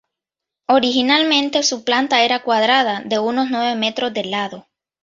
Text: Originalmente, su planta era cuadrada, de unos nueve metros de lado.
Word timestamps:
Originalmente, 0.67 1.61
su 1.61 1.83
planta 1.83 2.23
era 2.23 2.41
cuadrada, 2.41 3.03
de 3.05 3.19
unos 3.19 3.51
nueve 3.51 3.75
metros 3.75 4.11
de 4.11 4.23
lado. 4.23 4.67